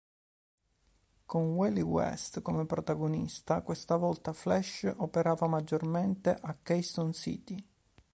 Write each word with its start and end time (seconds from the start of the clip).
Con 1.27 1.53
Wally 1.53 1.81
West 1.83 2.41
come 2.41 2.65
protagonista, 2.65 3.61
questa 3.61 3.97
volta 3.97 4.33
Flash 4.33 4.91
operava 4.97 5.47
maggiormente 5.47 6.31
a 6.33 6.55
Keystone 6.59 7.13
City. 7.13 7.63